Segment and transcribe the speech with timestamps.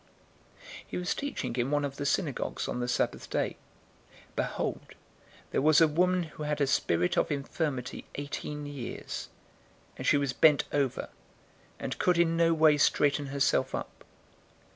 [0.85, 3.57] '"013:010 He was teaching in one of the synagogues on the Sabbath day.
[4.31, 4.95] 013:011 Behold,
[5.51, 9.29] there was a woman who had a spirit of infirmity eighteen years,
[9.97, 11.09] and she was bent over,
[11.77, 14.03] and could in no way straighten herself up.